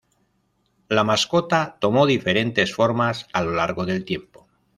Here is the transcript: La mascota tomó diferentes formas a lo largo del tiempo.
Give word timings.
La 0.89 1.03
mascota 1.03 1.77
tomó 1.79 2.07
diferentes 2.07 2.73
formas 2.73 3.27
a 3.33 3.43
lo 3.43 3.51
largo 3.51 3.85
del 3.85 4.03
tiempo. 4.03 4.47